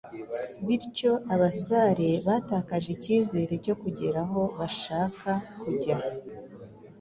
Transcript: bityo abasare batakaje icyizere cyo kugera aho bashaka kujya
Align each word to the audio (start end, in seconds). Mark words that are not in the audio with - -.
bityo 0.65 1.11
abasare 1.33 2.09
batakaje 2.27 2.87
icyizere 2.95 3.53
cyo 3.65 3.75
kugera 3.81 4.19
aho 4.25 4.41
bashaka 4.59 5.31
kujya 5.61 5.95